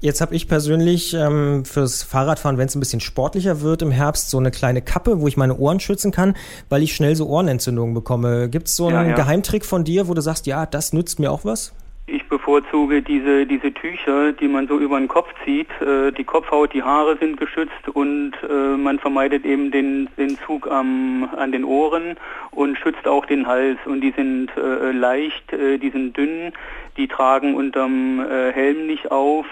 [0.00, 4.30] Jetzt habe ich persönlich ähm, fürs Fahrradfahren, wenn es ein bisschen sportlicher wird im Herbst,
[4.30, 6.34] so eine kleine Kappe, wo ich meine Ohren schützen kann,
[6.68, 8.48] weil ich schnell so Ohrenentzündungen bekomme.
[8.48, 9.14] Gibt es so einen ja, ja.
[9.14, 11.72] Geheimtrick von dir, wo du sagst, ja, das nützt mir auch was?
[12.06, 15.68] Ich bevorzuge diese, diese Tücher, die man so über den Kopf zieht.
[15.80, 20.68] Äh, die Kopfhaut, die Haare sind geschützt und äh, man vermeidet eben den, den Zug
[20.68, 22.16] am, an den Ohren
[22.50, 23.78] und schützt auch den Hals.
[23.84, 26.52] Und die sind äh, leicht, äh, die sind dünn,
[26.96, 29.46] die tragen unterm äh, Helm nicht auf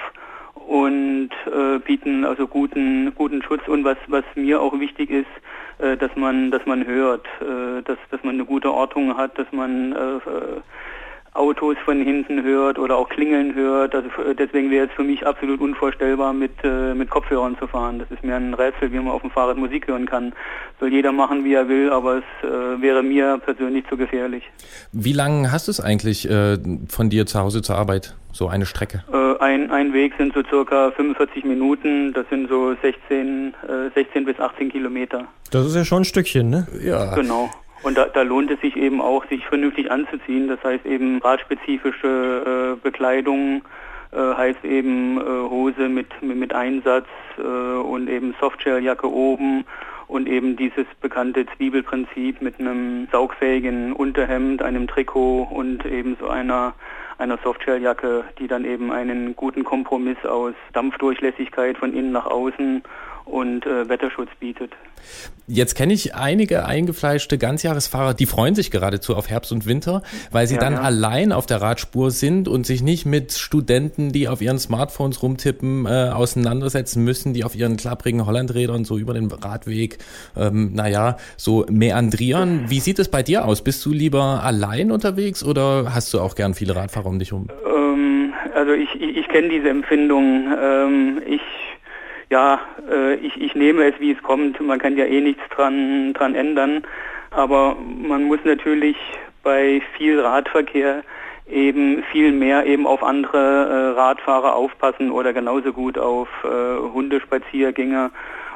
[0.55, 3.69] und äh, bieten also guten, guten Schutz.
[3.69, 5.31] Und was, was mir auch wichtig ist,
[5.79, 9.95] dass man, dass man hört, dass, dass man eine gute Ortung hat, dass man
[11.33, 13.95] Autos von hinten hört oder auch Klingeln hört.
[13.95, 18.01] Also deswegen wäre es für mich absolut unvorstellbar, mit, äh, mit Kopfhörern zu fahren.
[18.01, 20.33] Das ist mir ein Rätsel, wie man auf dem Fahrrad Musik hören kann.
[20.81, 24.43] Soll jeder machen, wie er will, aber es äh, wäre mir persönlich zu gefährlich.
[24.93, 28.67] Wie lange hast du es eigentlich äh, von dir zu Hause zur Arbeit, so eine
[28.67, 29.05] Strecke?
[29.13, 33.55] Äh, ein, ein Weg sind so circa 45 Minuten, das sind so 16,
[33.95, 35.29] 16 äh, bis 18 Kilometer.
[35.53, 36.67] Das ist ja schon ein Stückchen, ne?
[36.83, 37.15] Ja.
[37.15, 37.51] Genau.
[37.83, 40.49] Und da, da lohnt es sich eben auch, sich vernünftig anzuziehen.
[40.49, 43.63] Das heißt eben radspezifische äh, Bekleidung,
[44.13, 47.07] äh, heißt eben äh, Hose mit, mit, Einsatz
[47.39, 49.65] äh, und eben Softshelljacke oben
[50.09, 56.75] und eben dieses bekannte Zwiebelprinzip mit einem saugfähigen Unterhemd, einem Trikot und eben so einer
[57.21, 62.83] einer Softshelljacke, die dann eben einen guten Kompromiss aus Dampfdurchlässigkeit von innen nach außen
[63.31, 64.73] und äh, Wetterschutz bietet.
[65.47, 70.47] Jetzt kenne ich einige eingefleischte Ganzjahresfahrer, die freuen sich geradezu auf Herbst und Winter, weil
[70.47, 70.81] sie ja, dann ja.
[70.81, 75.87] allein auf der Radspur sind und sich nicht mit Studenten, die auf ihren Smartphones rumtippen,
[75.87, 79.99] äh, auseinandersetzen müssen, die auf ihren klapprigen Hollandrädern so über den Radweg,
[80.37, 82.67] ähm, naja, so meandrieren.
[82.69, 83.65] Wie sieht es bei dir aus?
[83.65, 87.49] Bist du lieber allein unterwegs oder hast du auch gern viele Radfahrer um dich herum?
[87.67, 90.47] Ähm, also ich, ich, ich kenne diese Empfindung.
[90.63, 91.41] Ähm, ich
[92.31, 94.61] ja, äh, ich, ich nehme es, wie es kommt.
[94.61, 96.83] Man kann ja eh nichts dran, dran ändern.
[97.31, 98.97] Aber man muss natürlich
[99.43, 101.03] bei viel Radverkehr
[101.49, 108.11] eben viel mehr eben auf andere äh, Radfahrer aufpassen oder genauso gut auf äh, Hundespaziergänger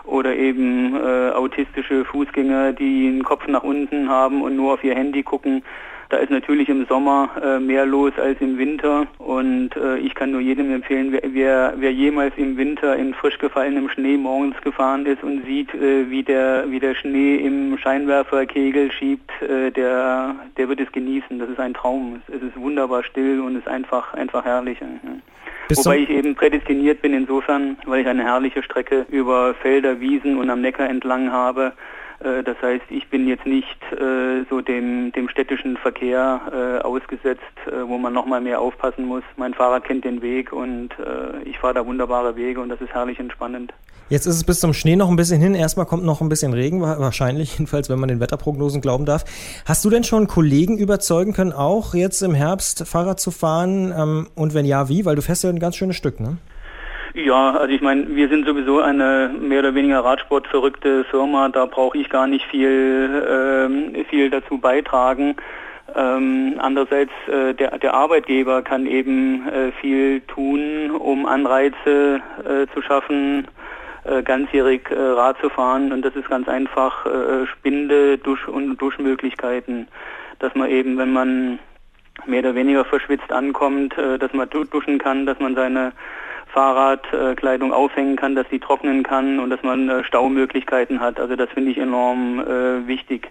[0.04, 4.94] oder eben äh, autistische Fußgänger, die einen Kopf nach unten haben und nur auf ihr
[4.94, 5.64] Handy gucken.
[6.10, 10.32] Da ist natürlich im Sommer äh, mehr los als im Winter und äh, ich kann
[10.32, 15.06] nur jedem empfehlen, wer, wer, wer, jemals im Winter in frisch gefallenem Schnee morgens gefahren
[15.06, 20.68] ist und sieht, äh, wie, der, wie der Schnee im Scheinwerferkegel schiebt, äh, der, der
[20.68, 21.38] wird es genießen.
[21.38, 22.20] Das ist ein Traum.
[22.28, 24.78] Es, ist wunderbar still und ist einfach, einfach herrlich.
[25.68, 30.36] Bis Wobei ich eben prädestiniert bin insofern, weil ich eine herrliche Strecke über Felder, Wiesen
[30.36, 31.72] und am Neckar entlang habe
[32.42, 37.86] das heißt, ich bin jetzt nicht äh, so dem, dem städtischen Verkehr äh, ausgesetzt, äh,
[37.86, 39.22] wo man nochmal mehr aufpassen muss.
[39.36, 42.94] Mein Fahrrad kennt den Weg und äh, ich fahre da wunderbare Wege und das ist
[42.94, 43.72] herrlich entspannend.
[44.10, 45.54] Jetzt ist es bis zum Schnee noch ein bisschen hin.
[45.54, 49.24] Erstmal kommt noch ein bisschen Regen, wahrscheinlich, jedenfalls, wenn man den Wetterprognosen glauben darf.
[49.64, 53.94] Hast du denn schon Kollegen überzeugen können, auch jetzt im Herbst Fahrrad zu fahren?
[53.96, 55.04] Ähm, und wenn ja, wie?
[55.04, 56.36] Weil du fährst ja ein ganz schönes Stück, ne?
[57.16, 61.48] Ja, also ich meine, wir sind sowieso eine mehr oder weniger Radsportverrückte Firma.
[61.48, 65.36] Da brauche ich gar nicht viel, ähm, viel dazu beitragen.
[65.94, 72.82] Ähm, andererseits, äh, der, der Arbeitgeber kann eben äh, viel tun, um Anreize äh, zu
[72.82, 73.46] schaffen,
[74.02, 75.92] äh, ganzjährig äh, Rad zu fahren.
[75.92, 79.86] Und das ist ganz einfach äh, Spinde, Dusch und Duschmöglichkeiten.
[80.40, 81.60] Dass man eben, wenn man
[82.26, 85.92] mehr oder weniger verschwitzt ankommt, dass man duschen kann, dass man seine
[86.54, 91.20] Fahrradkleidung äh, aufhängen kann, dass sie trocknen kann und dass man äh, Staumöglichkeiten hat.
[91.20, 93.30] Also das finde ich enorm äh, wichtig.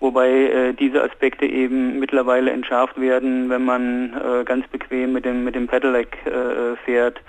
[0.00, 5.44] Wobei äh, diese Aspekte eben mittlerweile entschärft werden, wenn man äh, ganz bequem mit dem,
[5.44, 7.20] mit dem Pedelec äh, fährt.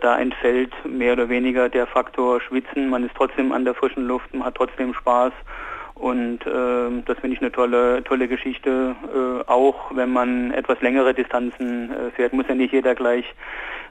[0.00, 2.88] da entfällt mehr oder weniger der Faktor Schwitzen.
[2.88, 5.32] Man ist trotzdem an der frischen Luft, man hat trotzdem Spaß
[5.98, 11.12] Und äh, das finde ich eine tolle, tolle Geschichte, äh, auch wenn man etwas längere
[11.12, 12.32] Distanzen äh, fährt.
[12.32, 13.24] Muss ja nicht jeder gleich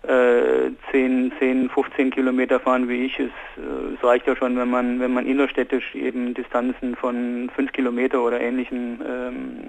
[0.04, 3.20] äh, 10, 10, 15 Kilometer fahren wie ich.
[3.20, 7.74] Es, äh, es reicht ja schon, wenn man, wenn man innerstädtisch eben Distanzen von 5
[7.74, 9.60] Kilometer oder ähnlichem ähm,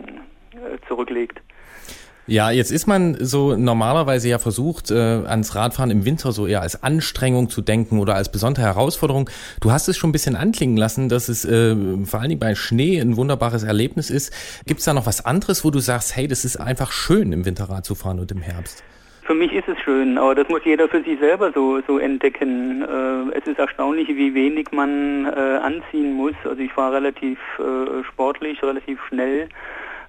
[0.53, 1.41] äh, zurücklegt.
[2.29, 6.61] Ja, jetzt ist man so normalerweise ja versucht, äh, ans Radfahren im Winter so eher
[6.61, 9.31] als Anstrengung zu denken oder als besondere Herausforderung.
[9.63, 12.55] Du hast es schon ein bisschen anklingen lassen, dass es äh, vor allen Dingen bei
[12.55, 14.31] Schnee ein wunderbares Erlebnis ist.
[14.67, 17.47] Gibt es da noch was anderes, wo du sagst, hey, das ist einfach schön im
[17.47, 18.85] Winterrad zu fahren und im Herbst?
[19.23, 22.83] Für mich ist es schön, aber das muss jeder für sich selber so, so entdecken.
[22.83, 26.35] Äh, es ist erstaunlich, wie wenig man äh, anziehen muss.
[26.45, 29.49] Also ich fahre relativ äh, sportlich, relativ schnell.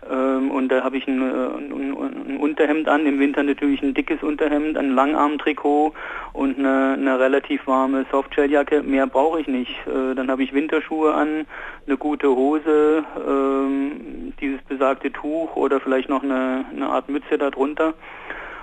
[0.10, 4.24] Ähm, und da habe ich ein, ein, ein, Unterhemd an, im Winter natürlich ein dickes
[4.24, 5.94] Unterhemd, ein Langarmtrikot
[6.34, 8.84] und eine, eine relativ warme Softshelljacke.
[8.84, 9.76] Mehr brauche ich nicht.
[9.88, 11.46] Äh, dann habe ich Winterschuhe an,
[11.86, 17.94] eine gute Hose, ähm, dieses besagte Tuch oder vielleicht noch eine, eine Art Mütze darunter.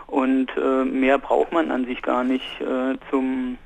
[0.07, 3.59] Und äh, mehr braucht man an sich gar nicht äh, zum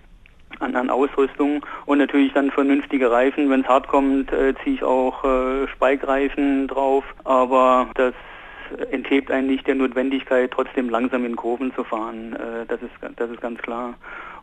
[0.59, 3.49] an, an Ausrüstung und natürlich dann vernünftige Reifen.
[3.51, 8.15] Wenn es hart kommt, äh, ziehe ich auch äh, Speikreifen drauf, aber das
[8.91, 12.35] enthebt einen nicht der Notwendigkeit, trotzdem langsam in Kurven zu fahren.
[12.35, 13.95] Äh, das, ist, das ist ganz klar.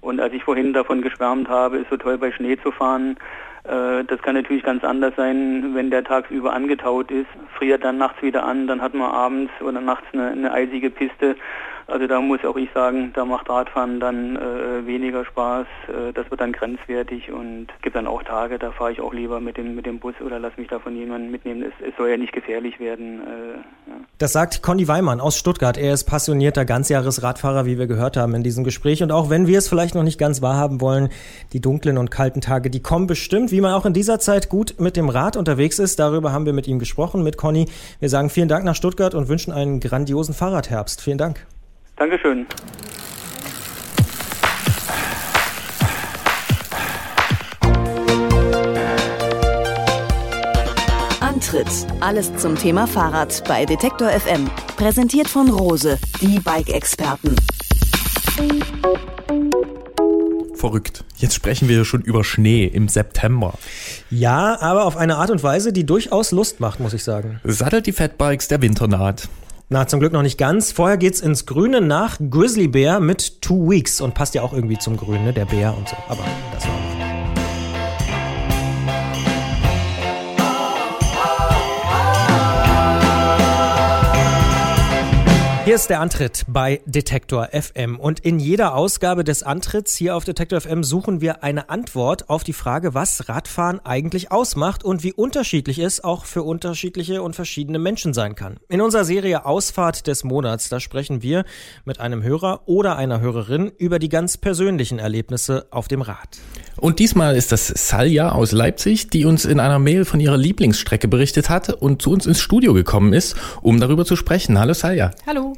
[0.01, 3.17] Und als ich vorhin davon geschwärmt habe, ist so toll bei Schnee zu fahren,
[3.63, 8.21] äh, das kann natürlich ganz anders sein, wenn der tagsüber angetaut ist, friert dann nachts
[8.21, 11.35] wieder an, dann hat man abends oder nachts eine, eine eisige Piste
[11.87, 15.65] also da muss auch ich sagen, da macht Radfahren dann äh, weniger Spaß.
[15.87, 19.39] Äh, das wird dann grenzwertig und gibt dann auch Tage, da fahre ich auch lieber
[19.39, 21.63] mit dem, mit dem Bus oder lass mich da von jemandem mitnehmen.
[21.63, 23.21] Es, es soll ja nicht gefährlich werden.
[23.21, 23.95] Äh, ja.
[24.17, 25.77] Das sagt Conny Weimann aus Stuttgart.
[25.77, 29.01] Er ist passionierter Ganzjahresradfahrer, wie wir gehört haben in diesem Gespräch.
[29.01, 31.07] Und auch wenn wir es vielleicht noch nicht ganz wahrhaben wollen,
[31.53, 34.75] die dunklen und kalten Tage, die kommen bestimmt, wie man auch in dieser Zeit gut
[34.79, 35.99] mit dem Rad unterwegs ist.
[35.99, 37.69] Darüber haben wir mit ihm gesprochen, mit Conny.
[38.01, 41.01] Wir sagen vielen Dank nach Stuttgart und wünschen einen grandiosen Fahrradherbst.
[41.01, 41.47] Vielen Dank.
[41.97, 42.45] Dankeschön.
[51.19, 51.67] Antritt.
[51.99, 54.47] Alles zum Thema Fahrrad bei Detektor FM.
[54.75, 57.35] Präsentiert von Rose, die Bike-Experten.
[60.53, 61.03] Verrückt.
[61.17, 63.53] Jetzt sprechen wir schon über Schnee im September.
[64.11, 67.39] Ja, aber auf eine Art und Weise, die durchaus Lust macht, muss ich sagen.
[67.43, 69.29] Sattelt die Fatbikes, der Winter naht.
[69.69, 70.71] Na, zum Glück noch nicht ganz.
[70.71, 74.77] Vorher geht's ins Grüne nach Grizzly Bear mit Two Weeks und passt ja auch irgendwie
[74.77, 75.33] zum Grün, ne?
[75.33, 75.97] Der Bär und so.
[76.07, 76.96] Aber das war auch.
[85.67, 90.23] Hier ist der Antritt bei Detektor FM und in jeder Ausgabe des Antritts hier auf
[90.23, 95.11] Detektor FM suchen wir eine Antwort auf die Frage, was Radfahren eigentlich ausmacht und wie
[95.11, 98.61] unterschiedlich es auch für unterschiedliche und verschiedene Menschen sein kann.
[98.69, 101.43] In unserer Serie Ausfahrt des Monats, da sprechen wir
[101.83, 106.39] mit einem Hörer oder einer Hörerin über die ganz persönlichen Erlebnisse auf dem Rad.
[106.77, 111.09] Und diesmal ist das Salja aus Leipzig, die uns in einer Mail von ihrer Lieblingsstrecke
[111.09, 114.59] berichtet hat und zu uns ins Studio gekommen ist, um darüber zu sprechen.
[114.59, 115.11] Hallo Salja.
[115.25, 115.56] Hallo.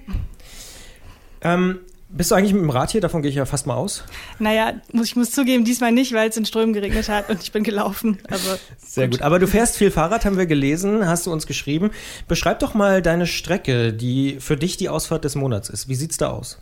[1.42, 1.80] Ähm,
[2.12, 3.02] bist du eigentlich mit dem Rad hier?
[3.02, 4.04] Davon gehe ich ja fast mal aus.
[4.40, 7.64] Naja, ich muss zugeben, diesmal nicht, weil es in Strömen geregnet hat und ich bin
[7.64, 8.18] gelaufen.
[8.28, 9.18] Aber Sehr gut.
[9.18, 9.22] gut.
[9.22, 11.92] Aber du fährst viel Fahrrad, haben wir gelesen, hast du uns geschrieben.
[12.28, 15.88] Beschreib doch mal deine Strecke, die für dich die Ausfahrt des Monats ist.
[15.88, 16.58] Wie sieht's da aus?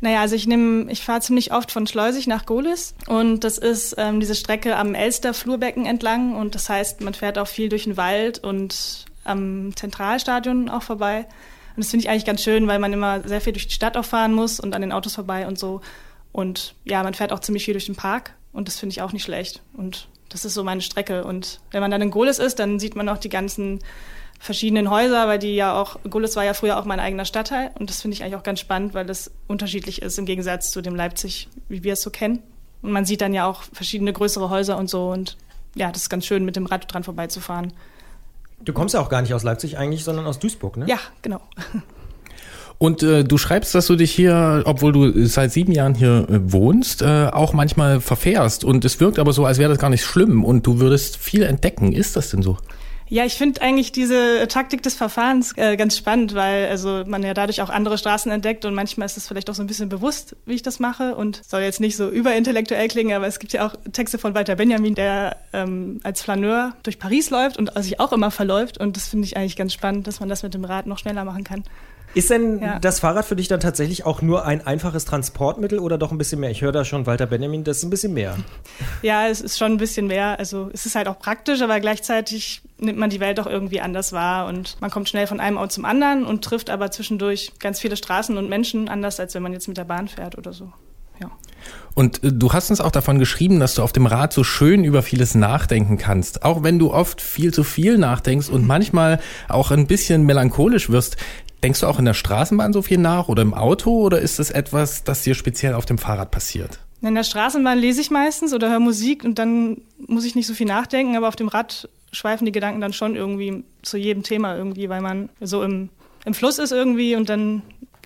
[0.00, 3.94] Naja, also ich nehme, ich fahre ziemlich oft von Schleusig nach Gohlis und das ist
[3.98, 7.84] ähm, diese Strecke am Elster Flurbecken entlang und das heißt, man fährt auch viel durch
[7.84, 11.26] den Wald und am Zentralstadion auch vorbei.
[11.78, 13.96] Und das finde ich eigentlich ganz schön, weil man immer sehr viel durch die Stadt
[13.96, 15.80] auch fahren muss und an den Autos vorbei und so.
[16.32, 19.12] Und ja, man fährt auch ziemlich viel durch den Park und das finde ich auch
[19.12, 19.62] nicht schlecht.
[19.74, 21.22] Und das ist so meine Strecke.
[21.22, 23.78] Und wenn man dann in Goles ist, dann sieht man auch die ganzen
[24.40, 27.90] verschiedenen Häuser, weil die ja auch, Goles war ja früher auch mein eigener Stadtteil und
[27.90, 30.96] das finde ich eigentlich auch ganz spannend, weil das unterschiedlich ist im Gegensatz zu dem
[30.96, 32.42] Leipzig, wie wir es so kennen.
[32.82, 35.36] Und man sieht dann ja auch verschiedene größere Häuser und so und
[35.76, 37.72] ja, das ist ganz schön, mit dem Rad dran vorbeizufahren.
[38.64, 40.86] Du kommst ja auch gar nicht aus Leipzig eigentlich, sondern aus Duisburg, ne?
[40.88, 41.40] Ja, genau.
[42.78, 46.52] Und äh, du schreibst, dass du dich hier, obwohl du seit sieben Jahren hier äh,
[46.52, 48.62] wohnst, äh, auch manchmal verfährst.
[48.62, 51.42] Und es wirkt aber so, als wäre das gar nicht schlimm und du würdest viel
[51.42, 51.92] entdecken.
[51.92, 52.56] Ist das denn so?
[53.10, 57.32] Ja, ich finde eigentlich diese Taktik des Verfahrens äh, ganz spannend, weil also man ja
[57.32, 60.36] dadurch auch andere Straßen entdeckt und manchmal ist es vielleicht auch so ein bisschen bewusst,
[60.44, 63.66] wie ich das mache und soll jetzt nicht so überintellektuell klingen, aber es gibt ja
[63.66, 68.12] auch Texte von Walter Benjamin, der ähm, als Flaneur durch Paris läuft und sich auch
[68.12, 70.86] immer verläuft und das finde ich eigentlich ganz spannend, dass man das mit dem Rad
[70.86, 71.64] noch schneller machen kann.
[72.14, 72.78] Ist denn ja.
[72.78, 76.40] das Fahrrad für dich dann tatsächlich auch nur ein einfaches Transportmittel oder doch ein bisschen
[76.40, 76.50] mehr?
[76.50, 78.36] Ich höre da schon Walter Benjamin, das ist ein bisschen mehr.
[79.02, 80.38] Ja, es ist schon ein bisschen mehr.
[80.38, 84.12] Also es ist halt auch praktisch, aber gleichzeitig nimmt man die Welt auch irgendwie anders
[84.12, 87.80] wahr und man kommt schnell von einem Ort zum anderen und trifft aber zwischendurch ganz
[87.80, 90.72] viele Straßen und Menschen anders, als wenn man jetzt mit der Bahn fährt oder so.
[91.20, 91.30] Ja.
[91.94, 94.84] Und äh, du hast uns auch davon geschrieben, dass du auf dem Rad so schön
[94.84, 96.44] über vieles nachdenken kannst.
[96.44, 101.16] Auch wenn du oft viel zu viel nachdenkst und manchmal auch ein bisschen melancholisch wirst.
[101.62, 104.50] Denkst du auch in der Straßenbahn so viel nach oder im Auto oder ist das
[104.50, 106.78] etwas, das dir speziell auf dem Fahrrad passiert?
[107.00, 110.54] In der Straßenbahn lese ich meistens oder höre Musik und dann muss ich nicht so
[110.54, 114.56] viel nachdenken, aber auf dem Rad schweifen die Gedanken dann schon irgendwie zu jedem Thema
[114.56, 115.90] irgendwie, weil man so im,
[116.24, 117.62] im Fluss ist irgendwie und dann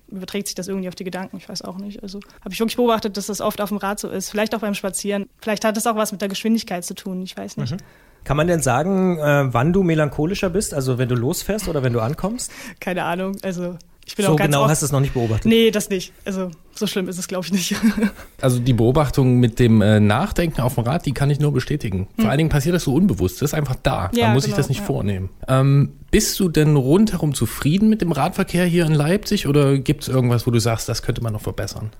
[0.08, 1.38] überträgt sich das irgendwie auf die Gedanken.
[1.38, 2.02] Ich weiß auch nicht.
[2.02, 4.28] Also habe ich wirklich beobachtet, dass das oft auf dem Rad so ist.
[4.28, 5.28] Vielleicht auch beim Spazieren.
[5.40, 7.22] Vielleicht hat das auch was mit der Geschwindigkeit zu tun.
[7.22, 7.72] Ich weiß nicht.
[7.72, 7.78] Mhm.
[8.24, 10.74] Kann man denn sagen, äh, wann du melancholischer bist?
[10.74, 12.50] Also wenn du losfährst oder wenn du ankommst?
[12.80, 13.36] Keine Ahnung.
[13.42, 15.46] Also ich bin so auch ganz genau oft, hast du es noch nicht beobachtet?
[15.46, 16.12] Nee, das nicht.
[16.24, 17.76] Also so schlimm ist es, glaube ich, nicht.
[18.40, 22.08] also die Beobachtung mit dem äh, Nachdenken auf dem Rad, die kann ich nur bestätigen.
[22.16, 22.22] Hm.
[22.22, 23.40] Vor allen Dingen passiert das so unbewusst.
[23.40, 24.10] Das ist einfach da.
[24.14, 24.86] Ja, Man muss genau, sich das nicht ja.
[24.86, 25.30] vornehmen.
[25.46, 30.08] Ähm, bist du denn rundherum zufrieden mit dem Radverkehr hier in Leipzig oder gibt es
[30.08, 31.90] irgendwas, wo du sagst, das könnte man noch verbessern?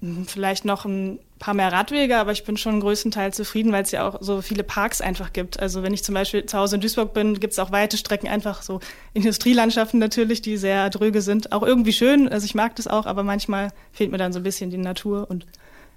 [0.00, 3.90] Hm, vielleicht noch ein paar mehr Radwege, aber ich bin schon größtenteils zufrieden, weil es
[3.90, 5.58] ja auch so viele Parks einfach gibt.
[5.58, 8.28] Also wenn ich zum Beispiel zu Hause in Duisburg bin, gibt es auch weite Strecken,
[8.28, 8.80] einfach so
[9.14, 11.50] Industrielandschaften natürlich, die sehr dröge sind.
[11.52, 14.44] Auch irgendwie schön, also ich mag das auch, aber manchmal fehlt mir dann so ein
[14.44, 15.46] bisschen die Natur und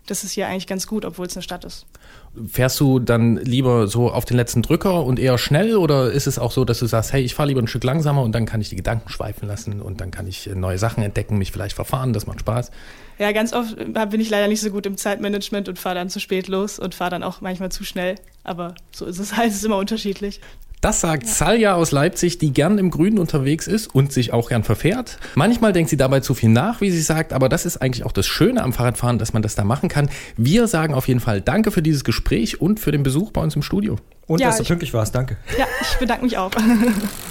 [0.07, 1.85] das ist hier eigentlich ganz gut, obwohl es eine Stadt ist.
[2.47, 6.39] Fährst du dann lieber so auf den letzten Drücker und eher schnell oder ist es
[6.39, 8.61] auch so, dass du sagst, hey, ich fahre lieber ein Stück langsamer und dann kann
[8.61, 12.13] ich die Gedanken schweifen lassen und dann kann ich neue Sachen entdecken, mich vielleicht verfahren,
[12.13, 12.71] das macht Spaß?
[13.19, 16.19] Ja, ganz oft bin ich leider nicht so gut im Zeitmanagement und fahre dann zu
[16.19, 18.15] spät los und fahre dann auch manchmal zu schnell.
[18.43, 20.41] Aber so ist es halt, es ist immer unterschiedlich.
[20.81, 24.63] Das sagt Salja aus Leipzig, die gern im Grünen unterwegs ist und sich auch gern
[24.63, 25.19] verfährt.
[25.35, 28.11] Manchmal denkt sie dabei zu viel nach, wie sie sagt, aber das ist eigentlich auch
[28.11, 30.09] das Schöne am Fahrradfahren, dass man das da machen kann.
[30.37, 33.55] Wir sagen auf jeden Fall Danke für dieses Gespräch und für den Besuch bei uns
[33.55, 33.97] im Studio.
[34.25, 35.37] Und ja, dass du pünktlich warst, danke.
[35.55, 36.51] Ja, ich bedanke mich auch.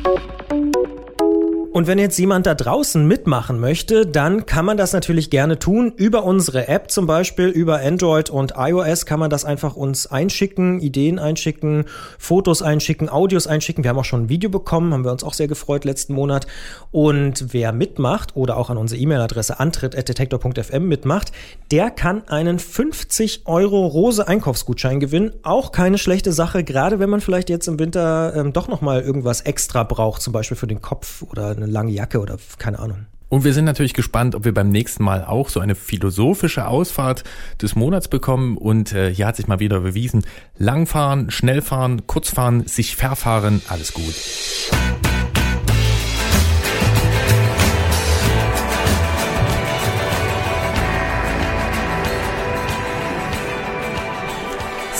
[1.81, 5.91] Und wenn jetzt jemand da draußen mitmachen möchte, dann kann man das natürlich gerne tun.
[5.95, 10.79] Über unsere App zum Beispiel, über Android und iOS kann man das einfach uns einschicken,
[10.79, 11.85] Ideen einschicken,
[12.19, 13.83] Fotos einschicken, Audios einschicken.
[13.83, 16.45] Wir haben auch schon ein Video bekommen, haben wir uns auch sehr gefreut letzten Monat.
[16.91, 21.31] Und wer mitmacht oder auch an unsere E-Mail-Adresse antritt.detektor.fm mitmacht,
[21.71, 25.31] der kann einen 50 Euro Rose Einkaufsgutschein gewinnen.
[25.41, 29.41] Auch keine schlechte Sache, gerade wenn man vielleicht jetzt im Winter ähm, doch nochmal irgendwas
[29.41, 33.05] extra braucht, zum Beispiel für den Kopf oder eine lange Jacke oder keine Ahnung.
[33.31, 37.23] Und wir sind natürlich gespannt, ob wir beim nächsten Mal auch so eine philosophische Ausfahrt
[37.61, 38.57] des Monats bekommen.
[38.57, 40.25] Und äh, hier hat sich mal wieder bewiesen,
[40.57, 45.10] langfahren, schnellfahren, kurzfahren, sich verfahren, alles gut.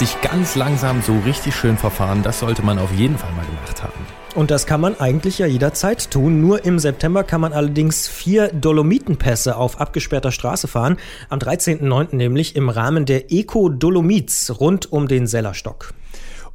[0.01, 3.83] Sich ganz langsam so richtig schön verfahren, das sollte man auf jeden Fall mal gemacht
[3.83, 4.03] haben.
[4.33, 6.41] Und das kann man eigentlich ja jederzeit tun.
[6.41, 10.97] Nur im September kann man allerdings vier Dolomitenpässe auf abgesperrter Straße fahren.
[11.29, 12.15] Am 13.09.
[12.15, 15.93] nämlich im Rahmen der Eco Dolomites rund um den Sellerstock.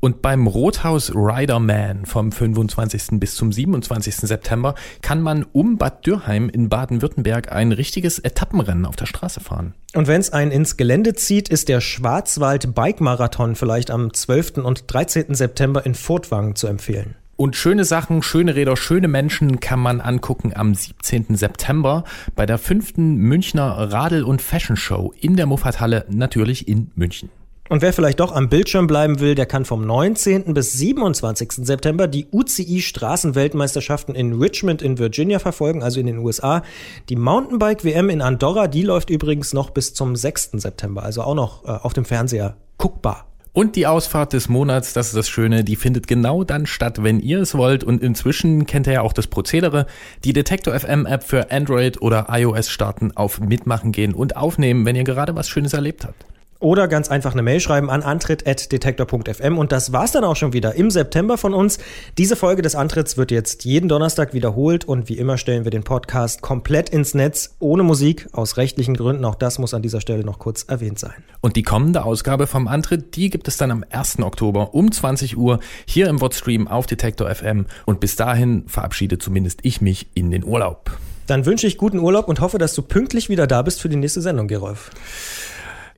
[0.07, 3.19] Und beim Rothaus Riderman vom 25.
[3.19, 4.15] bis zum 27.
[4.15, 9.75] September kann man um Bad Dürheim in Baden-Württemberg ein richtiges Etappenrennen auf der Straße fahren.
[9.97, 14.59] Und wenn es einen ins Gelände zieht, ist der Schwarzwald Bike Marathon vielleicht am 12.
[14.59, 15.35] und 13.
[15.35, 17.17] September in Furtwangen zu empfehlen.
[17.35, 21.37] Und schöne Sachen, schöne Räder, schöne Menschen kann man angucken am 17.
[21.37, 22.05] September
[22.37, 27.29] bei der fünften Münchner Radl- und Fashion Show in der Muffathalle, natürlich in München.
[27.69, 30.55] Und wer vielleicht doch am Bildschirm bleiben will, der kann vom 19.
[30.55, 31.53] bis 27.
[31.67, 36.63] September die UCI Straßenweltmeisterschaften in Richmond in Virginia verfolgen, also in den USA.
[37.09, 40.53] Die Mountainbike WM in Andorra, die läuft übrigens noch bis zum 6.
[40.53, 43.27] September, also auch noch äh, auf dem Fernseher guckbar.
[43.53, 47.21] Und die Ausfahrt des Monats, das ist das Schöne, die findet genau dann statt, wenn
[47.21, 47.85] ihr es wollt.
[47.85, 49.87] Und inzwischen kennt ihr ja auch das Prozedere.
[50.25, 54.95] Die Detektor FM App für Android oder iOS starten, auf Mitmachen gehen und aufnehmen, wenn
[54.95, 56.27] ihr gerade was Schönes erlebt habt.
[56.59, 59.59] Oder ganz einfach eine Mail schreiben an antritt.detektor.fm.
[59.59, 61.79] Und das war's dann auch schon wieder im September von uns.
[62.19, 65.85] Diese Folge des Antritts wird jetzt jeden Donnerstag wiederholt und wie immer stellen wir den
[65.85, 69.25] Podcast komplett ins Netz, ohne Musik, aus rechtlichen Gründen.
[69.25, 71.15] Auch das muss an dieser Stelle noch kurz erwähnt sein.
[71.41, 74.21] Und die kommende Ausgabe vom Antritt, die gibt es dann am 1.
[74.21, 77.67] Oktober um 20 Uhr hier im Wordstream auf Detektor FM.
[77.85, 80.91] Und bis dahin verabschiede zumindest ich mich in den Urlaub.
[81.27, 83.97] Dann wünsche ich guten Urlaub und hoffe, dass du pünktlich wieder da bist für die
[83.97, 84.91] nächste Sendung, Gerolf.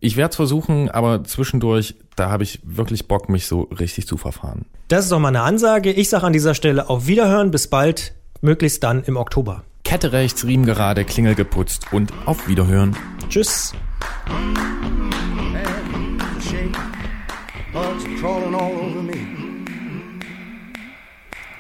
[0.01, 4.17] Ich werde es versuchen, aber zwischendurch, da habe ich wirklich Bock, mich so richtig zu
[4.17, 4.67] verfahren.
[4.89, 5.93] Das ist doch mal eine Ansage.
[5.93, 9.65] Ich sage an dieser Stelle auf Wiederhören, bis bald, möglichst dann im Oktober.
[9.85, 12.97] Kette rechts, Riemen gerade, Klingel geputzt und auf Wiederhören.
[13.29, 13.73] Tschüss.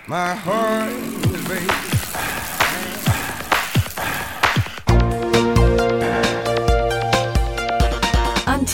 [0.07, 1.98] My heart